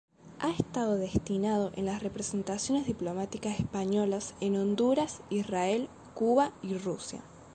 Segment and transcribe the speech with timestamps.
[0.39, 7.21] Ha estado destinado en las representaciones diplomáticas españolas en Honduras, Israel, Cuba y Rusia.